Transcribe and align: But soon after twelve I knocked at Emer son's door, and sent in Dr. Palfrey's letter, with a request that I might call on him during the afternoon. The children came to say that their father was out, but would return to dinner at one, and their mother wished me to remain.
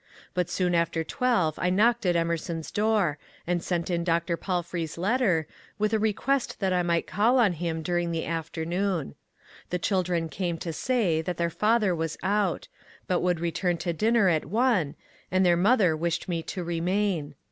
But 0.33 0.49
soon 0.49 0.73
after 0.73 1.03
twelve 1.03 1.59
I 1.59 1.69
knocked 1.69 2.07
at 2.07 2.15
Emer 2.15 2.35
son's 2.35 2.71
door, 2.71 3.19
and 3.45 3.61
sent 3.61 3.91
in 3.91 4.03
Dr. 4.03 4.35
Palfrey's 4.35 4.97
letter, 4.97 5.45
with 5.77 5.93
a 5.93 5.99
request 5.99 6.59
that 6.59 6.73
I 6.73 6.81
might 6.81 7.05
call 7.05 7.37
on 7.37 7.53
him 7.53 7.83
during 7.83 8.11
the 8.11 8.25
afternoon. 8.25 9.13
The 9.69 9.77
children 9.77 10.27
came 10.27 10.57
to 10.57 10.73
say 10.73 11.21
that 11.21 11.37
their 11.37 11.51
father 11.51 11.93
was 11.95 12.17
out, 12.23 12.67
but 13.05 13.19
would 13.19 13.39
return 13.39 13.77
to 13.77 13.93
dinner 13.93 14.27
at 14.27 14.45
one, 14.45 14.95
and 15.31 15.45
their 15.45 15.55
mother 15.55 15.95
wished 15.95 16.27
me 16.27 16.41
to 16.41 16.63
remain. 16.63 17.35